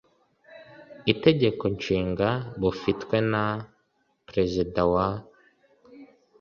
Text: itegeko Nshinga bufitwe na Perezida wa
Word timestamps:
itegeko 1.13 1.63
Nshinga 1.75 2.29
bufitwe 2.61 3.15
na 3.31 3.45
Perezida 4.27 4.81
wa 4.93 5.07